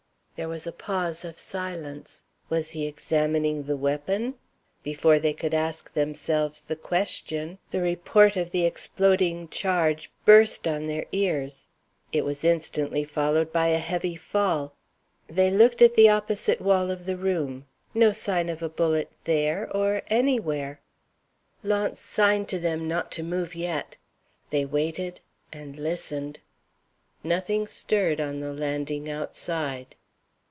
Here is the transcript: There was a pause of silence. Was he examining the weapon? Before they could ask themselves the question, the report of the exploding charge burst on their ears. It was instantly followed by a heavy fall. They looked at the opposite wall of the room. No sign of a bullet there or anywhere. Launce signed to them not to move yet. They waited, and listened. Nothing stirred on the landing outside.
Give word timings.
There 0.37 0.49
was 0.49 0.65
a 0.65 0.71
pause 0.71 1.23
of 1.23 1.37
silence. 1.37 2.23
Was 2.49 2.71
he 2.71 2.87
examining 2.87 3.61
the 3.61 3.77
weapon? 3.77 4.33
Before 4.81 5.19
they 5.19 5.33
could 5.33 5.53
ask 5.53 5.93
themselves 5.93 6.61
the 6.61 6.75
question, 6.75 7.59
the 7.69 7.79
report 7.79 8.35
of 8.35 8.49
the 8.49 8.65
exploding 8.65 9.49
charge 9.49 10.09
burst 10.25 10.67
on 10.67 10.87
their 10.87 11.05
ears. 11.11 11.67
It 12.11 12.25
was 12.25 12.43
instantly 12.43 13.03
followed 13.03 13.53
by 13.53 13.67
a 13.67 13.77
heavy 13.77 14.15
fall. 14.15 14.73
They 15.27 15.51
looked 15.51 15.79
at 15.79 15.93
the 15.93 16.09
opposite 16.09 16.59
wall 16.59 16.89
of 16.89 17.05
the 17.05 17.17
room. 17.17 17.67
No 17.93 18.11
sign 18.11 18.49
of 18.49 18.63
a 18.63 18.69
bullet 18.69 19.11
there 19.25 19.69
or 19.71 20.01
anywhere. 20.07 20.79
Launce 21.61 21.99
signed 21.99 22.49
to 22.49 22.57
them 22.57 22.87
not 22.87 23.11
to 23.11 23.21
move 23.21 23.53
yet. 23.53 23.95
They 24.49 24.65
waited, 24.65 25.19
and 25.53 25.77
listened. 25.77 26.39
Nothing 27.23 27.67
stirred 27.67 28.19
on 28.19 28.39
the 28.39 28.53
landing 28.53 29.07
outside. 29.07 29.95